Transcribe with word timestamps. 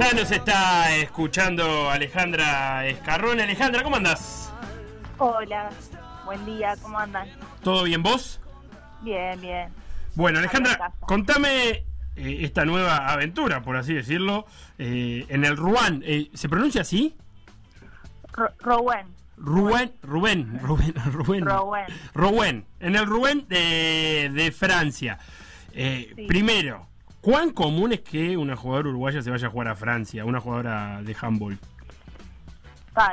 Ya 0.00 0.14
nos 0.14 0.30
está 0.30 0.96
escuchando 0.96 1.90
Alejandra 1.90 2.86
Escarrón. 2.86 3.38
Alejandra, 3.38 3.82
¿cómo 3.82 3.96
andás? 3.96 4.50
Hola, 5.18 5.68
buen 6.24 6.42
día, 6.46 6.74
¿cómo 6.80 6.98
andan? 6.98 7.28
¿Todo 7.62 7.82
bien 7.82 8.02
vos? 8.02 8.40
Bien, 9.02 9.38
bien. 9.42 9.68
Bueno, 10.14 10.38
Alejandra, 10.38 10.94
contame 11.00 11.68
eh, 11.70 11.84
esta 12.16 12.64
nueva 12.64 13.08
aventura, 13.08 13.60
por 13.60 13.76
así 13.76 13.92
decirlo, 13.92 14.46
eh, 14.78 15.26
en 15.28 15.44
el 15.44 15.58
Rouen. 15.58 16.02
Eh, 16.06 16.30
¿Se 16.32 16.48
pronuncia 16.48 16.80
así? 16.80 17.14
Rouen, 18.58 19.06
Rubén, 19.36 19.92
Rubén, 20.00 20.58
Rubén. 21.12 21.44
Rouen. 21.44 21.86
Rouen, 22.14 22.66
en 22.80 22.96
el 22.96 23.04
Rouen 23.04 23.46
de, 23.48 24.30
de 24.32 24.50
Francia. 24.50 25.18
Sí. 25.74 26.24
Primero, 26.26 26.88
¿cuán 27.20 27.50
común 27.50 27.92
es 27.92 28.00
que 28.00 28.36
una 28.36 28.56
jugadora 28.56 28.88
uruguaya 28.90 29.22
se 29.22 29.30
vaya 29.30 29.48
a 29.48 29.50
jugar 29.50 29.68
a 29.68 29.76
Francia, 29.76 30.24
una 30.24 30.40
jugadora 30.40 31.00
de 31.02 31.16
handball? 31.20 31.58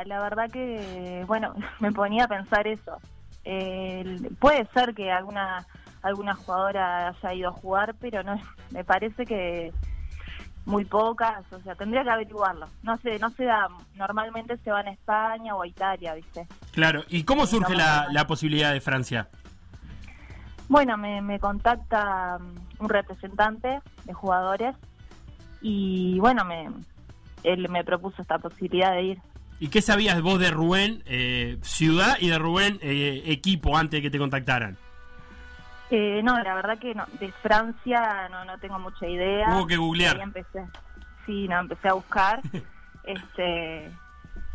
La 0.04 0.20
verdad 0.20 0.50
que, 0.50 1.24
bueno, 1.26 1.54
me 1.80 1.92
ponía 1.92 2.24
a 2.24 2.28
pensar 2.28 2.66
eso. 2.66 2.98
Eh, 3.44 4.30
puede 4.38 4.66
ser 4.74 4.94
que 4.94 5.10
alguna 5.10 5.66
alguna 6.02 6.34
jugadora 6.34 7.08
haya 7.08 7.34
ido 7.34 7.48
a 7.48 7.52
jugar, 7.52 7.94
pero 8.00 8.22
no 8.22 8.40
me 8.70 8.84
parece 8.84 9.24
que 9.24 9.72
muy 10.64 10.84
pocas, 10.84 11.44
o 11.50 11.60
sea, 11.60 11.74
tendría 11.74 12.04
que 12.04 12.10
averiguarlo. 12.10 12.68
No 12.82 12.96
sé, 12.98 13.18
no 13.18 13.30
se 13.30 13.44
da, 13.44 13.68
normalmente 13.94 14.56
se 14.58 14.70
van 14.70 14.86
a 14.86 14.90
España 14.92 15.56
o 15.56 15.62
a 15.62 15.66
Italia, 15.66 16.14
¿viste? 16.14 16.46
Claro, 16.72 17.04
¿y 17.08 17.24
cómo 17.24 17.46
surge 17.46 17.74
la, 17.74 18.06
la 18.12 18.26
posibilidad 18.26 18.72
de 18.72 18.80
Francia? 18.80 19.28
Bueno, 20.68 20.96
me, 20.96 21.22
me 21.22 21.38
contacta 21.38 22.38
mm, 22.38 22.82
un 22.82 22.88
representante 22.88 23.80
de 24.04 24.12
jugadores 24.12 24.76
y 25.60 26.18
bueno, 26.20 26.44
me 26.44 26.68
él 27.44 27.68
me 27.68 27.84
propuso 27.84 28.22
esta 28.22 28.38
posibilidad 28.38 28.92
de 28.92 29.02
ir. 29.02 29.18
¿Y 29.60 29.68
qué 29.68 29.82
sabías 29.82 30.20
vos 30.22 30.38
de 30.38 30.50
Rubén, 30.50 31.02
eh, 31.06 31.58
ciudad, 31.62 32.16
y 32.20 32.28
de 32.28 32.38
Rubén, 32.38 32.78
eh, 32.80 33.22
equipo, 33.26 33.76
antes 33.76 33.98
de 33.98 34.02
que 34.02 34.10
te 34.10 34.18
contactaran? 34.18 34.76
Eh, 35.90 36.20
no, 36.22 36.38
la 36.40 36.54
verdad 36.54 36.78
que 36.78 36.94
no, 36.94 37.04
de 37.18 37.32
Francia 37.32 38.28
no, 38.30 38.44
no 38.44 38.58
tengo 38.58 38.78
mucha 38.78 39.06
idea. 39.06 39.48
Hubo 39.50 39.66
que 39.66 39.76
googlear. 39.76 40.16
Ahí 40.16 40.22
empecé, 40.22 40.64
sí, 41.26 41.48
no, 41.48 41.58
empecé 41.58 41.88
a 41.88 41.94
buscar. 41.94 42.40
este, 43.04 43.90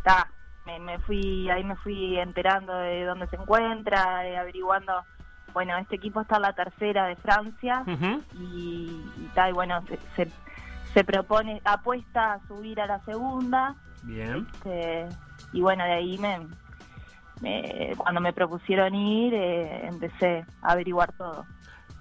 ta, 0.04 0.30
me, 0.64 0.78
me 0.78 0.98
fui, 1.00 1.50
ahí 1.50 1.64
me 1.64 1.76
fui 1.76 2.18
enterando 2.18 2.74
de 2.74 3.04
dónde 3.04 3.26
se 3.26 3.36
encuentra, 3.36 4.26
eh, 4.26 4.38
averiguando. 4.38 5.02
Bueno, 5.54 5.76
este 5.78 5.96
equipo 5.96 6.20
está 6.20 6.36
en 6.36 6.42
la 6.42 6.52
tercera 6.52 7.06
de 7.06 7.16
Francia 7.16 7.84
Ujú. 7.86 8.22
y, 8.38 9.00
y 9.16 9.30
y 9.48 9.52
bueno, 9.52 9.82
se, 9.86 9.98
se, 10.26 10.30
se 10.92 11.04
propone, 11.04 11.62
apuesta 11.64 12.34
a 12.34 12.40
subir 12.48 12.80
a 12.80 12.86
la 12.86 13.00
segunda. 13.04 13.74
Bien. 14.02 14.46
Este, 14.54 15.06
y 15.52 15.60
bueno, 15.62 15.84
de 15.84 15.92
ahí 15.92 16.18
me, 16.18 16.40
me- 17.40 17.92
cuando 17.96 18.20
me 18.20 18.32
propusieron 18.32 18.94
ir, 18.94 19.32
eh, 19.34 19.86
empecé 19.86 20.44
a 20.62 20.72
averiguar 20.72 21.12
todo. 21.12 21.46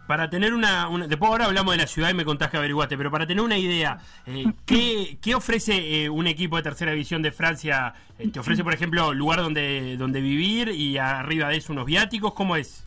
Para 0.07 0.29
tener 0.29 0.53
una, 0.53 0.89
una- 0.89 1.07
Después 1.07 1.31
ahora 1.31 1.45
hablamos 1.45 1.73
de 1.73 1.77
la 1.81 1.87
ciudad 1.87 2.09
y 2.09 2.13
me 2.13 2.25
contás 2.25 2.49
que 2.49 2.57
averiguaste, 2.57 2.97
pero 2.97 3.09
para 3.09 3.25
tener 3.25 3.41
una 3.43 3.57
idea, 3.57 3.99
eh, 4.25 4.51
¿qué, 4.65 5.17
qué 5.21 5.33
ofrece 5.35 6.03
eh, 6.03 6.09
un 6.09 6.27
equipo 6.27 6.57
de 6.57 6.63
tercera 6.63 6.91
división 6.91 7.21
de 7.21 7.31
Francia? 7.31 7.93
Eh, 8.19 8.27
¿Te 8.29 8.39
ofrece, 8.39 8.63
por 8.65 8.73
ejemplo, 8.73 9.13
lugar 9.13 9.39
donde, 9.41 9.95
donde 9.95 10.19
vivir 10.21 10.69
y 10.69 10.97
arriba 10.97 11.47
de 11.49 11.57
eso 11.57 11.71
unos 11.71 11.85
viáticos? 11.85 12.33
¿Cómo 12.33 12.55
es? 12.57 12.85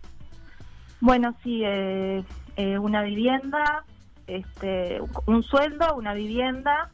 Bueno, 1.07 1.37
sí, 1.41 1.62
eh, 1.65 2.25
eh, 2.57 2.79
una 2.79 3.01
vivienda, 3.05 3.85
este, 4.27 4.99
un 5.27 5.41
sueldo, 5.45 5.95
una 5.95 6.15
vivienda, 6.15 6.91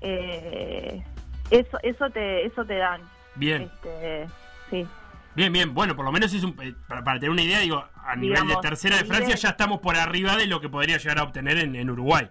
eh, 0.00 1.02
eso, 1.50 1.76
eso 1.82 2.08
te, 2.10 2.46
eso 2.46 2.64
te 2.64 2.76
dan. 2.76 3.00
Bien, 3.34 3.62
Este, 3.62 4.28
sí, 4.70 4.86
bien, 5.34 5.52
bien. 5.52 5.74
Bueno, 5.74 5.96
por 5.96 6.04
lo 6.04 6.12
menos 6.12 6.32
es 6.32 6.44
un, 6.44 6.54
eh, 6.62 6.72
para, 6.86 7.02
para 7.02 7.18
tener 7.18 7.30
una 7.32 7.42
idea, 7.42 7.58
digo, 7.58 7.84
a 8.06 8.14
nivel 8.14 8.46
de 8.46 8.54
tercera 8.62 8.98
de 8.98 9.04
Francia 9.06 9.34
ya 9.34 9.48
estamos 9.48 9.80
por 9.80 9.96
arriba 9.96 10.36
de 10.36 10.46
lo 10.46 10.60
que 10.60 10.68
podría 10.68 10.98
llegar 10.98 11.18
a 11.18 11.24
obtener 11.24 11.58
en, 11.58 11.74
en 11.74 11.90
Uruguay. 11.90 12.28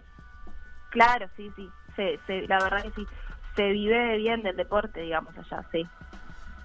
claro, 0.91 1.28
sí, 1.35 1.51
sí, 1.57 1.67
se, 1.97 2.22
se- 2.25 2.47
la 2.47 2.57
verdad 2.63 2.83
que 2.83 2.91
sí, 2.91 3.05
se 3.57 3.67
vive 3.67 4.16
bien 4.16 4.43
del 4.43 4.55
deporte, 4.55 5.01
digamos, 5.01 5.38
allá, 5.38 5.61
sí. 5.73 5.85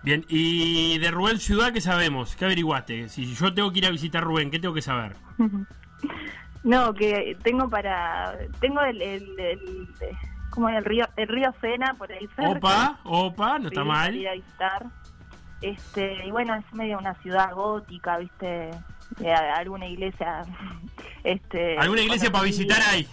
Bien, 0.06 0.24
y 0.28 0.98
de 1.00 1.10
Rubén 1.10 1.40
Ciudad, 1.40 1.72
¿qué 1.72 1.80
sabemos? 1.80 2.36
¿Qué 2.36 2.44
averiguaste? 2.44 3.08
Si 3.08 3.34
yo 3.34 3.52
tengo 3.52 3.72
que 3.72 3.80
ir 3.80 3.86
a 3.86 3.90
visitar 3.90 4.22
Rubén, 4.22 4.52
¿qué 4.52 4.60
tengo 4.60 4.72
que 4.72 4.80
saber? 4.82 5.16
No, 6.62 6.92
que 6.94 7.36
tengo 7.44 7.68
para, 7.70 8.36
tengo 8.60 8.80
el, 8.80 9.00
el, 9.00 9.38
el- 9.38 9.88
como 10.50 10.68
el 10.68 10.84
río, 10.84 11.06
el 11.16 11.28
río 11.28 11.54
Sena 11.60 11.94
por 11.94 12.10
ahí 12.10 12.26
cerca. 12.34 12.50
Opa, 12.50 13.00
opa, 13.04 13.58
no 13.60 13.68
está 13.68 13.84
mal. 13.84 14.06
salir 14.06 14.28
a 14.28 14.32
visitar. 14.32 14.86
Este, 15.62 16.26
y 16.26 16.30
bueno, 16.32 16.56
es 16.56 16.64
medio 16.74 16.98
una 16.98 17.14
ciudad 17.22 17.52
gótica, 17.54 18.18
¿viste? 18.18 18.70
A- 19.32 19.56
alguna 19.58 19.86
iglesia. 19.86 20.42
Este, 21.22 21.76
¿Alguna 21.78 22.00
iglesia 22.02 22.30
para 22.32 22.44
visitar 22.44 22.80
ahí? 22.90 23.06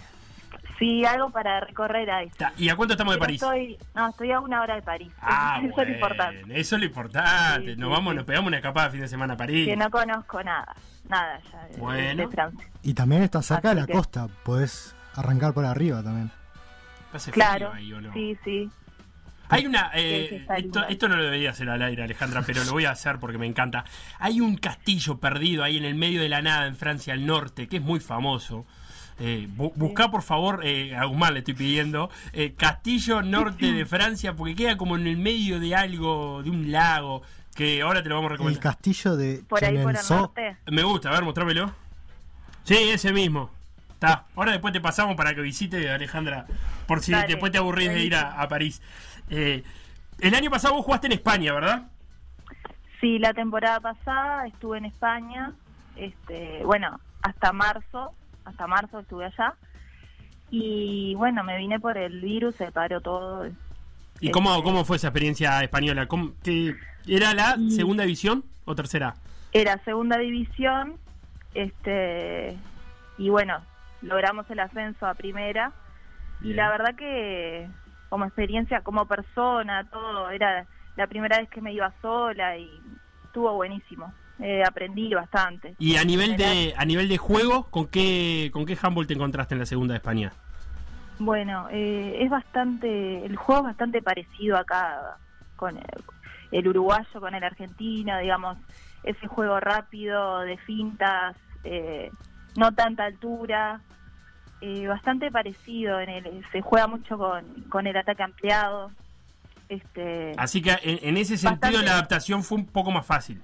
Sí, 0.78 1.04
algo 1.04 1.30
para 1.30 1.60
recorrer 1.60 2.10
ahí. 2.10 2.30
¿Y 2.58 2.68
a 2.68 2.76
cuánto 2.76 2.94
estamos 2.94 3.14
de 3.14 3.20
París? 3.20 3.40
Estoy, 3.42 3.78
no, 3.94 4.08
estoy 4.08 4.32
a 4.32 4.40
una 4.40 4.60
hora 4.62 4.74
de 4.74 4.82
París. 4.82 5.12
Ah, 5.20 5.60
eso 5.64 5.80
es 5.82 5.88
lo 5.88 5.94
importante. 5.94 6.60
Eso 6.60 6.74
es 6.76 6.80
lo 6.80 6.86
importante. 6.86 7.74
Sí, 7.74 7.80
nos 7.80 7.88
sí, 7.88 7.92
vamos, 7.94 8.12
sí. 8.12 8.16
nos 8.16 8.24
pegamos 8.26 8.48
una 8.48 8.56
escapada 8.56 8.90
fin 8.90 9.00
de 9.00 9.08
semana 9.08 9.34
a 9.34 9.36
París. 9.36 9.66
Que 9.68 9.76
no 9.76 9.88
conozco 9.90 10.42
nada, 10.42 10.74
nada 11.08 11.40
ya 11.52 11.64
de, 11.68 11.76
Bueno. 11.78 12.22
de 12.22 12.28
Francia. 12.28 12.68
Y 12.82 12.94
también 12.94 13.22
está 13.22 13.40
cerca 13.42 13.68
Así 13.68 13.74
de 13.76 13.80
la 13.82 13.86
que- 13.86 13.92
costa, 13.92 14.26
podés 14.42 14.96
arrancar 15.14 15.54
por 15.54 15.64
arriba 15.64 16.02
también. 16.02 16.30
Claro, 17.30 17.72
ahí, 17.72 17.92
¿o 17.92 18.00
no? 18.00 18.12
sí, 18.12 18.36
sí. 18.44 18.68
Hay 19.48 19.66
una. 19.66 19.90
Eh, 19.94 20.44
esto, 20.56 20.84
esto 20.88 21.06
no 21.06 21.16
lo 21.16 21.22
debería 21.22 21.50
hacer 21.50 21.68
al 21.68 21.80
aire, 21.82 22.02
Alejandra, 22.02 22.42
pero 22.44 22.64
lo 22.64 22.72
voy 22.72 22.86
a 22.86 22.90
hacer 22.90 23.18
porque 23.20 23.38
me 23.38 23.46
encanta. 23.46 23.84
Hay 24.18 24.40
un 24.40 24.56
castillo 24.56 25.18
perdido 25.20 25.62
ahí 25.62 25.76
en 25.76 25.84
el 25.84 25.94
medio 25.94 26.20
de 26.20 26.28
la 26.28 26.42
nada 26.42 26.66
en 26.66 26.74
Francia, 26.74 27.12
al 27.14 27.24
norte, 27.24 27.68
que 27.68 27.76
es 27.76 27.82
muy 27.82 28.00
famoso. 28.00 28.66
Eh, 29.20 29.48
bu- 29.56 29.72
buscá 29.76 30.10
por 30.10 30.22
favor, 30.22 30.60
eh, 30.64 30.94
a 30.96 31.04
Guzmán 31.04 31.34
le 31.34 31.38
estoy 31.40 31.54
pidiendo, 31.54 32.10
eh, 32.32 32.54
Castillo 32.56 33.22
Norte 33.22 33.72
de 33.72 33.86
Francia, 33.86 34.34
porque 34.34 34.54
queda 34.56 34.76
como 34.76 34.96
en 34.96 35.06
el 35.06 35.16
medio 35.16 35.60
de 35.60 35.74
algo, 35.76 36.42
de 36.42 36.50
un 36.50 36.72
lago, 36.72 37.22
que 37.54 37.82
ahora 37.82 38.02
te 38.02 38.08
lo 38.08 38.16
vamos 38.16 38.30
a 38.30 38.32
El 38.32 38.38
recomendar. 38.38 38.62
castillo 38.62 39.16
de 39.16 39.42
Por 39.48 39.64
ahí 39.64 39.72
por 39.78 39.90
el 39.92 39.96
Chenonceau. 39.96 40.18
norte. 40.18 40.56
Me 40.66 40.82
gusta, 40.82 41.10
a 41.10 41.12
ver, 41.12 41.22
mostrámelo. 41.22 41.70
Sí, 42.64 42.74
ese 42.90 43.12
mismo. 43.12 43.50
Está. 43.92 44.24
Ahora 44.34 44.50
después 44.52 44.72
te 44.72 44.80
pasamos 44.80 45.14
para 45.16 45.34
que 45.34 45.40
visite 45.40 45.88
Alejandra, 45.90 46.46
por 46.88 47.00
si 47.00 47.12
Dale, 47.12 47.28
después 47.28 47.52
te 47.52 47.58
aburrís 47.58 47.90
de 47.90 48.02
ir 48.04 48.16
a, 48.16 48.40
a 48.40 48.48
París. 48.48 48.82
Eh, 49.30 49.62
el 50.18 50.34
año 50.34 50.50
pasado 50.50 50.74
vos 50.74 50.84
jugaste 50.84 51.06
en 51.06 51.12
España, 51.12 51.52
¿verdad? 51.54 51.84
Sí, 53.00 53.18
la 53.18 53.32
temporada 53.32 53.80
pasada 53.80 54.46
estuve 54.46 54.78
en 54.78 54.86
España, 54.86 55.52
este, 55.96 56.62
bueno, 56.64 56.98
hasta 57.22 57.52
marzo, 57.52 58.12
hasta 58.44 58.66
marzo 58.66 59.00
estuve 59.00 59.26
allá. 59.26 59.54
Y 60.50 61.14
bueno, 61.16 61.42
me 61.44 61.56
vine 61.56 61.80
por 61.80 61.96
el 61.98 62.20
virus, 62.20 62.54
se 62.56 62.70
paró 62.70 63.00
todo. 63.00 63.48
¿Y 64.20 64.30
cómo, 64.30 64.50
Este, 64.52 64.62
cómo 64.62 64.84
fue 64.84 64.96
esa 64.96 65.08
experiencia 65.08 65.62
española? 65.62 66.06
¿Cómo- 66.06 66.32
qué- 66.42 66.74
¿Era 67.06 67.34
la 67.34 67.56
segunda 67.70 68.04
división 68.04 68.44
o 68.64 68.74
tercera? 68.74 69.14
Era 69.52 69.82
segunda 69.84 70.16
división, 70.18 70.94
este, 71.54 72.56
y 73.18 73.28
bueno, 73.28 73.60
logramos 74.02 74.48
el 74.50 74.60
ascenso 74.60 75.06
a 75.06 75.14
primera. 75.14 75.72
Y 76.42 76.52
la 76.52 76.68
verdad 76.70 76.94
que 76.96 77.68
como 78.08 78.24
experiencia, 78.26 78.82
como 78.82 79.06
persona, 79.06 79.84
todo, 79.90 80.30
era 80.30 80.66
la 80.96 81.06
primera 81.06 81.38
vez 81.38 81.48
que 81.48 81.60
me 81.60 81.72
iba 81.72 81.92
sola 82.02 82.56
y 82.56 82.70
estuvo 83.24 83.52
buenísimo. 83.54 84.12
Eh, 84.40 84.62
aprendí 84.66 85.14
bastante. 85.14 85.74
Y 85.78 85.96
a 85.96 86.04
nivel 86.04 86.36
de 86.36 86.74
a 86.76 86.84
nivel 86.84 87.08
de 87.08 87.18
juego, 87.18 87.64
¿con 87.70 87.86
qué 87.86 88.50
con 88.52 88.66
qué 88.66 88.76
handball 88.80 89.06
te 89.06 89.14
encontraste 89.14 89.54
en 89.54 89.60
la 89.60 89.66
segunda 89.66 89.92
de 89.92 89.98
España? 89.98 90.32
Bueno, 91.18 91.68
eh, 91.70 92.16
es 92.20 92.30
bastante, 92.30 93.24
el 93.24 93.36
juego 93.36 93.60
es 93.62 93.66
bastante 93.68 94.02
parecido 94.02 94.56
acá 94.56 95.16
con 95.54 95.76
el, 95.76 95.84
el 96.50 96.68
uruguayo, 96.68 97.20
con 97.20 97.34
el 97.34 97.44
argentino, 97.44 98.18
digamos, 98.18 98.58
ese 99.04 99.26
juego 99.28 99.60
rápido 99.60 100.40
de 100.40 100.56
fintas, 100.58 101.36
eh, 101.62 102.10
no 102.56 102.72
tanta 102.72 103.04
altura, 103.04 103.80
eh, 104.60 104.88
bastante 104.88 105.30
parecido, 105.30 106.00
en 106.00 106.08
el, 106.10 106.44
se 106.50 106.60
juega 106.60 106.88
mucho 106.88 107.16
con, 107.16 107.44
con 107.68 107.86
el 107.86 107.96
ataque 107.96 108.24
ampliado. 108.24 108.90
Este, 109.68 110.32
Así 110.36 110.60
que 110.60 110.70
en, 110.82 110.98
en 111.10 111.16
ese 111.16 111.36
sentido 111.36 111.60
Bastante. 111.60 111.86
la 111.86 111.92
adaptación 111.92 112.42
fue 112.42 112.58
un 112.58 112.66
poco 112.66 112.90
más 112.90 113.06
fácil. 113.06 113.40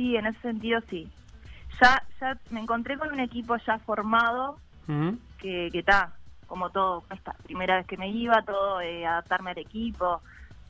Sí, 0.00 0.16
en 0.16 0.24
ese 0.26 0.40
sentido 0.40 0.80
sí. 0.88 1.10
Ya, 1.80 2.02
ya 2.20 2.38
me 2.50 2.60
encontré 2.60 2.96
con 2.96 3.12
un 3.12 3.20
equipo 3.20 3.54
ya 3.66 3.78
formado 3.80 4.58
que 5.38 5.68
que 5.72 5.78
está 5.80 6.14
como 6.46 6.70
todo 6.70 7.04
esta 7.10 7.32
primera 7.44 7.76
vez 7.76 7.86
que 7.86 7.96
me 7.98 8.08
iba 8.08 8.40
todo 8.42 8.80
eh, 8.80 9.04
adaptarme 9.06 9.50
al 9.50 9.58
equipo 9.58 10.22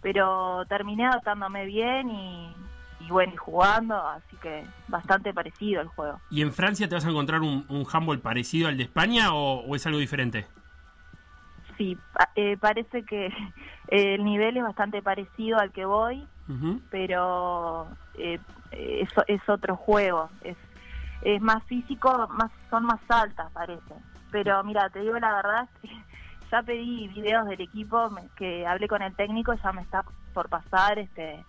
pero 0.03 0.65
terminé 0.69 1.07
adaptándome 1.07 1.65
bien 1.65 2.11
y, 2.11 2.55
y 2.99 3.09
bueno 3.09 3.33
y 3.33 3.37
jugando 3.37 3.95
así 3.97 4.37
que 4.39 4.65
bastante 4.89 5.33
parecido 5.33 5.81
el 5.81 5.89
juego 5.89 6.21
¿Y 6.31 6.43
en 6.43 6.53
Francia 6.53 6.89
te 6.89 6.95
vas 6.97 7.07
a 7.07 7.11
encontrar 7.11 7.41
un, 7.41 7.65
un 7.69 7.87
handball 7.91 8.19
parecido 8.21 8.69
al 8.69 8.77
de 8.77 8.83
España 8.85 9.33
o, 9.33 9.61
o 9.61 9.75
es 9.77 9.87
algo 9.87 9.99
diferente? 10.01 10.47
sí, 11.79 11.97
pa- 12.13 12.31
eh, 12.35 12.57
parece 12.59 13.05
que 13.05 13.31
el 13.89 14.25
nivel 14.25 14.57
es 14.59 14.63
bastante 14.63 15.01
parecido 15.03 15.59
al 15.59 15.73
que 15.73 15.85
voy, 15.87 16.29
pero 16.91 17.89
eh, 18.21 18.41
es, 18.73 19.09
es 19.27 19.49
otro 19.49 19.77
juego. 19.77 20.31
Es, 20.43 20.57
es 21.23 21.41
más 21.41 21.63
físico, 21.65 22.29
más 22.33 22.51
son 22.71 22.85
más 22.85 23.01
altas, 23.09 23.51
parece. 23.53 23.95
Pero 24.31 24.63
mira, 24.65 24.89
te 24.91 25.01
digo 25.01 25.19
la 25.19 25.35
verdad, 25.35 25.69
ya 26.53 26.63
pedí 26.63 27.09
videos 27.09 27.47
del 27.49 27.61
equipo, 27.61 28.11
me- 28.11 28.29
que 28.37 28.67
hablé 28.67 28.89
con 28.89 29.03
el 29.03 29.15
técnico, 29.15 29.53
ya 29.55 29.73
me 29.73 29.83
está 29.83 30.05
por 30.33 30.49
pasar 30.49 30.99
este 30.99 31.45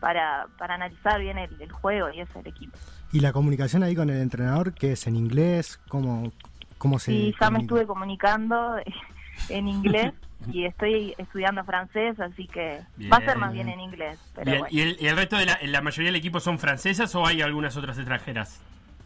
para, 0.00 0.46
para 0.58 0.74
analizar 0.74 1.18
bien 1.20 1.38
el, 1.38 1.50
el 1.60 1.72
juego 1.72 2.10
y 2.10 2.20
eso, 2.20 2.38
el 2.40 2.46
equipo. 2.48 2.76
¿Y 3.12 3.20
la 3.20 3.32
comunicación 3.32 3.82
ahí 3.82 3.94
con 3.94 4.10
el 4.10 4.20
entrenador, 4.20 4.74
que 4.74 4.92
es 4.92 5.06
en 5.06 5.16
inglés? 5.16 5.80
¿Cómo, 5.88 6.32
cómo 6.76 6.98
se 6.98 7.12
Sí, 7.12 7.34
ya 7.40 7.50
me 7.50 7.60
estuve 7.60 7.86
comunicando 7.86 8.76
en 9.48 9.68
inglés 9.68 10.12
y 10.52 10.64
estoy 10.64 11.14
estudiando 11.18 11.64
francés, 11.64 12.18
así 12.20 12.46
que 12.46 12.80
va 13.12 13.18
a 13.18 13.20
ser 13.20 13.38
más 13.38 13.52
bien 13.52 13.68
en 13.68 13.80
inglés. 13.80 14.18
Pero 14.34 14.44
Bien, 14.44 14.58
bueno. 14.60 14.76
¿Y 14.76 14.80
el, 14.80 14.96
y 15.00 15.06
el 15.06 15.16
resto 15.16 15.36
de 15.36 15.46
la, 15.46 15.58
la 15.62 15.80
mayoría 15.80 16.08
del 16.08 16.16
equipo 16.16 16.40
son 16.40 16.58
francesas 16.58 17.14
o 17.14 17.26
hay 17.26 17.42
algunas 17.42 17.76
otras 17.76 17.96
extranjeras? 17.98 18.62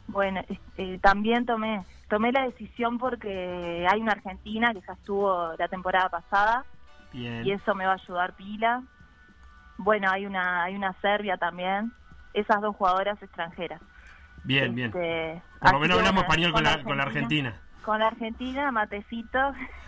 Bueno, 0.09 0.41
este, 0.49 0.99
también 0.99 1.47
tomé 1.47 1.85
tomé 2.09 2.33
la 2.33 2.45
decisión 2.45 2.99
porque 2.99 3.87
hay 3.89 4.01
una 4.01 4.13
argentina 4.13 4.75
que 4.75 4.81
ya 4.87 4.93
estuvo 4.95 5.55
la 5.57 5.69
temporada 5.69 6.09
pasada 6.09 6.65
Bien. 7.13 7.47
y 7.47 7.53
eso 7.53 7.75
me 7.75 7.87
va 7.87 7.93
a 7.93 7.95
ayudar 7.95 8.35
pila. 8.35 8.83
Bueno, 9.79 10.11
hay 10.11 10.27
una 10.27 10.65
hay 10.65 10.75
una 10.75 10.93
serbia 11.01 11.37
también, 11.37 11.93
esas 12.35 12.61
dos 12.61 12.77
jugadoras 12.77 13.23
extranjeras. 13.23 13.81
Bien, 14.43 14.75
bien. 14.75 14.89
Este, 14.89 15.41
Por 15.61 15.73
lo 15.73 15.81
menos 15.81 15.99
hablamos 15.99 16.23
español 16.25 16.53
con 16.53 16.65
la, 16.65 16.83
con 16.83 16.97
la 16.97 17.05
Argentina. 17.05 17.55
Con 17.85 17.99
la 17.99 18.09
Argentina, 18.09 18.71
matecito, 18.71 19.39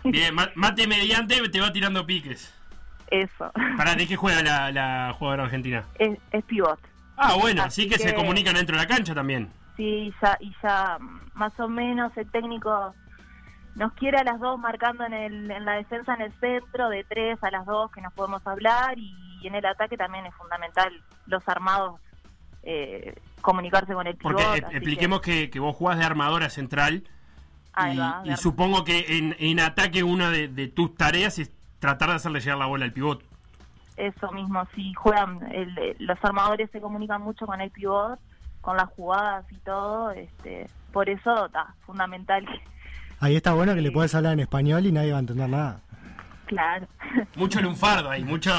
Bien, 0.03 0.33
ma- 0.33 0.51
mate 0.55 0.87
mediante 0.87 1.39
te 1.49 1.61
va 1.61 1.71
tirando 1.71 2.05
piques. 2.05 2.53
eso, 3.11 3.51
¿Para 3.77 3.95
de 3.95 4.07
qué 4.07 4.15
juega 4.15 4.41
la, 4.41 4.71
la 4.71 5.13
jugadora 5.13 5.43
argentina? 5.43 5.83
es, 5.99 6.17
es 6.31 6.43
pivot. 6.45 6.79
Ah, 7.15 7.35
bueno, 7.39 7.61
así, 7.63 7.83
Así 7.83 7.89
que, 7.89 7.99
se 7.99 8.15
comunican 8.15 8.55
dentro 8.55 8.75
de 8.75 8.81
la 8.81 8.87
cancha 8.87 9.13
también. 9.13 9.51
Sí, 9.77 10.11
ya, 10.21 10.37
y 10.39 10.51
ya 10.63 10.97
más 11.33 11.57
o 11.59 11.67
menos 11.67 12.11
el 12.17 12.29
técnico 12.31 12.93
nos 13.75 13.93
quiere 13.93 14.17
a 14.17 14.23
las 14.23 14.39
dos 14.39 14.59
marcando 14.59 15.03
en, 15.05 15.13
el, 15.13 15.51
en 15.51 15.65
la 15.65 15.73
defensa 15.73 16.13
en 16.15 16.21
el 16.21 16.33
centro, 16.39 16.89
de 16.89 17.03
tres 17.03 17.37
a 17.43 17.51
las 17.51 17.65
dos 17.65 17.91
que 17.91 18.01
nos 18.01 18.13
podemos 18.13 18.45
hablar 18.45 18.97
y, 18.97 19.15
en 19.43 19.55
el 19.55 19.65
ataque 19.65 19.97
también 19.97 20.25
es 20.25 20.33
fundamental 20.35 20.93
los 21.25 21.45
armados 21.49 21.99
eh, 22.63 23.13
comunicarse 23.41 23.93
con 23.93 24.07
el 24.07 24.15
pivot. 24.15 24.41
Porque 24.41 24.59
expliquemos 24.77 25.19
que, 25.19 25.49
que 25.49 25.59
vos 25.59 25.75
jugás 25.75 25.97
de 25.97 26.05
armadora 26.05 26.49
central 26.49 27.03
Ahí 27.73 27.95
y, 27.95 27.99
va, 27.99 28.21
y 28.25 28.29
de- 28.29 28.37
supongo 28.37 28.83
que 28.83 29.17
en, 29.17 29.35
en 29.39 29.59
ataque 29.59 30.03
una 30.03 30.29
de, 30.29 30.47
de 30.47 30.67
tus 30.67 30.95
tareas 30.95 31.39
es 31.39 31.51
tratar 31.79 32.09
de 32.09 32.15
hacerle 32.15 32.39
llegar 32.39 32.57
la 32.57 32.65
bola 32.67 32.85
al 32.85 32.93
pivot. 32.93 33.23
Eso 33.97 34.31
mismo, 34.31 34.65
sí, 34.75 34.93
juegan, 34.95 35.39
el- 35.51 35.77
el- 35.77 35.95
los 35.99 36.17
armadores 36.23 36.69
se 36.71 36.79
comunican 36.81 37.21
mucho 37.21 37.45
con 37.45 37.61
el 37.61 37.69
pivot, 37.71 38.19
con 38.61 38.77
las 38.77 38.89
jugadas 38.89 39.45
y 39.51 39.57
todo, 39.57 40.11
este, 40.11 40.67
por 40.91 41.09
eso 41.09 41.45
está 41.47 41.73
fundamental 41.85 42.45
que, 42.45 42.61
Ahí 43.19 43.35
está 43.37 43.53
bueno 43.53 43.73
que 43.73 43.81
le 43.81 43.91
puedes 43.91 44.13
hablar 44.15 44.33
en 44.33 44.41
español 44.41 44.85
y 44.85 44.91
nadie 44.91 45.11
va 45.11 45.17
a 45.17 45.21
entender 45.21 45.47
nada. 45.49 45.79
claro. 46.45 46.87
Mucho 47.35 47.61
lunfardo 47.61 48.09
ahí, 48.09 48.23
mucho, 48.23 48.51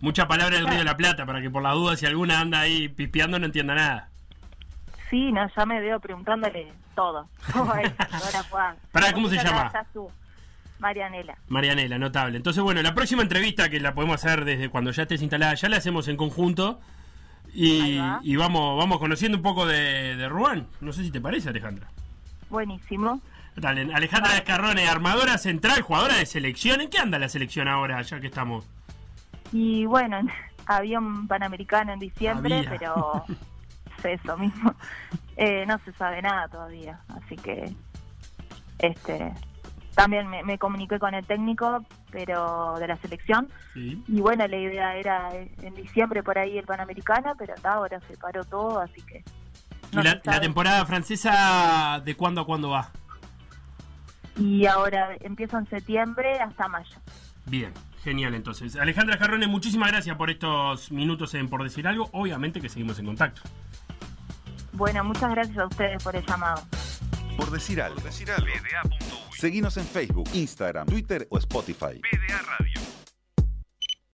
mucha 0.00 0.26
palabra 0.28 0.56
del 0.56 0.66
Río 0.68 0.78
de 0.78 0.84
la 0.84 0.96
Plata, 0.96 1.26
para 1.26 1.40
que 1.42 1.50
por 1.50 1.62
la 1.62 1.72
duda 1.72 1.96
si 1.96 2.06
alguna 2.06 2.40
anda 2.40 2.60
ahí 2.60 2.88
pispeando 2.88 3.38
no 3.38 3.46
entienda 3.46 3.74
nada. 3.74 4.08
Sí, 5.10 5.32
no, 5.32 5.48
ya 5.54 5.66
me 5.66 5.80
veo 5.80 5.98
preguntándole 6.00 6.72
todo. 6.98 7.28
todo 7.52 7.72
a 7.72 7.80
ella, 7.80 7.94
ahora, 8.10 8.42
Juan. 8.50 8.76
Pará, 8.90 9.12
¿cómo 9.12 9.28
se 9.28 9.36
llama? 9.36 9.70
Marianela. 10.80 11.38
Marianela, 11.46 11.96
notable. 11.96 12.36
Entonces, 12.36 12.60
bueno, 12.60 12.82
la 12.82 12.92
próxima 12.92 13.22
entrevista 13.22 13.68
que 13.68 13.78
la 13.78 13.94
podemos 13.94 14.16
hacer 14.16 14.44
desde 14.44 14.68
cuando 14.68 14.90
ya 14.90 15.02
estés 15.02 15.22
instalada, 15.22 15.54
ya 15.54 15.68
la 15.68 15.76
hacemos 15.76 16.08
en 16.08 16.16
conjunto. 16.16 16.80
Y, 17.54 17.80
Ahí 17.82 17.98
va. 17.98 18.20
y 18.24 18.34
vamos, 18.34 18.76
vamos 18.76 18.98
conociendo 18.98 19.38
un 19.38 19.42
poco 19.44 19.64
de, 19.64 20.16
de 20.16 20.28
Ruán. 20.28 20.66
No 20.80 20.92
sé 20.92 21.04
si 21.04 21.12
te 21.12 21.20
parece, 21.20 21.48
Alejandra. 21.50 21.86
Buenísimo. 22.50 23.20
Dale, 23.54 23.92
Alejandra 23.94 24.36
Escarrone, 24.36 24.88
armadora 24.88 25.38
central, 25.38 25.82
jugadora 25.82 26.16
de 26.16 26.26
selección. 26.26 26.80
¿En 26.80 26.90
qué 26.90 26.98
anda 26.98 27.18
la 27.20 27.28
selección 27.28 27.68
ahora, 27.68 28.02
ya 28.02 28.18
que 28.20 28.26
estamos? 28.26 28.64
Y 29.52 29.84
bueno, 29.86 30.18
había 30.66 30.98
un 30.98 31.28
panamericano 31.28 31.92
en 31.92 32.00
diciembre, 32.00 32.58
Había. 32.58 32.70
pero 32.70 33.24
es 34.04 34.20
eso 34.20 34.36
mismo. 34.36 34.74
Eh, 35.40 35.64
no 35.66 35.78
se 35.84 35.92
sabe 35.92 36.20
nada 36.20 36.48
todavía, 36.48 37.00
así 37.08 37.36
que 37.36 37.72
este 38.80 39.32
también 39.94 40.28
me, 40.28 40.44
me 40.44 40.58
comuniqué 40.58 40.98
con 40.98 41.14
el 41.14 41.24
técnico, 41.26 41.84
pero 42.10 42.74
de 42.78 42.86
la 42.86 42.96
selección. 42.96 43.48
Sí. 43.74 44.02
Y 44.06 44.20
bueno, 44.20 44.46
la 44.46 44.56
idea 44.56 44.96
era 44.96 45.30
en 45.34 45.74
diciembre 45.74 46.22
por 46.22 46.38
ahí 46.38 46.58
el 46.58 46.64
panamericano, 46.64 47.34
pero 47.36 47.54
hasta 47.54 47.72
ahora 47.72 48.00
se 48.08 48.16
paró 48.16 48.44
todo, 48.44 48.80
así 48.80 49.00
que. 49.02 49.24
no 49.92 50.00
¿Y 50.00 50.04
la, 50.04 50.40
temporada 50.40 50.84
francesa 50.86 52.00
de 52.04 52.16
cuándo 52.16 52.40
a 52.40 52.46
cuándo 52.46 52.70
va? 52.70 52.90
Y 54.36 54.66
ahora 54.66 55.16
empieza 55.20 55.58
en 55.58 55.68
septiembre 55.68 56.32
hasta 56.40 56.68
mayo. 56.68 56.96
Bien, 57.46 57.72
genial 58.04 58.34
entonces. 58.34 58.76
Alejandra 58.76 59.16
Escarrone, 59.16 59.48
muchísimas 59.48 59.90
gracias 59.90 60.16
por 60.16 60.30
estos 60.30 60.92
minutos 60.92 61.34
en 61.34 61.48
Por 61.48 61.64
Decir 61.64 61.88
Algo. 61.88 62.08
Obviamente 62.12 62.60
que 62.60 62.68
seguimos 62.68 63.00
en 63.00 63.06
contacto. 63.06 63.42
Bueno, 64.78 65.02
muchas 65.02 65.28
gracias 65.32 65.58
a 65.58 65.66
ustedes 65.66 66.02
por 66.02 66.14
el 66.14 66.24
llamado. 66.24 66.62
Por 67.36 67.50
decir 67.50 67.82
algo. 67.82 68.00
Seguinos 69.36 69.76
en 69.76 69.84
Facebook, 69.84 70.28
Instagram, 70.32 70.86
Twitter 70.86 71.26
o 71.30 71.38
Spotify. 71.38 72.00
PDA 72.00 72.38
Radio. 72.42 72.77